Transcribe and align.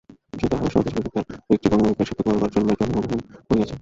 সে 0.33 0.45
তাহার 0.51 0.71
স্বদেশবিধাতার 0.73 1.25
একটি 1.49 1.67
কোনো 1.71 1.81
অভিপ্রায় 1.83 2.07
সিদ্ধ 2.09 2.19
করিবার 2.21 2.51
জন্যই 2.55 2.77
জন্মগ্রহণ 2.81 3.19
করিয়াছে। 3.49 3.69